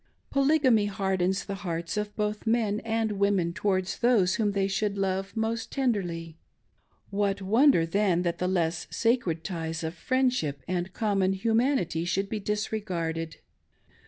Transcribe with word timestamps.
Polygamy 0.31 0.87
hardens 0.87 1.45
the 1.45 1.53
hearts 1.61 1.95
of 1.95 2.15
both 2.15 2.47
men 2.47 2.79
and 2.79 3.11
women 3.19 3.53
towards 3.53 3.99
those 3.99 4.33
whom 4.33 4.53
they 4.53 4.67
should 4.67 4.97
love 4.97 5.37
most 5.37 5.71
tenderly; 5.71 6.39
what 7.11 7.39
wonder 7.39 7.85
then 7.85 8.23
that 8.23 8.39
the 8.39 8.47
less 8.47 8.87
sacred 8.89 9.43
ties 9.43 9.83
of 9.83 9.93
friendship 9.93 10.63
and 10.67 10.91
common 10.93 11.33
humanity 11.33 12.03
should 12.03 12.29
be 12.29 12.39
disregarded 12.39 13.37